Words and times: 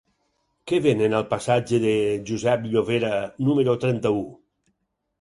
Què 0.71 0.79
venen 0.85 1.15
al 1.17 1.27
passatge 1.33 1.79
de 1.85 1.93
Josep 2.31 2.67
Llovera 2.73 3.15
número 3.47 3.81
trenta-u? 3.89 4.29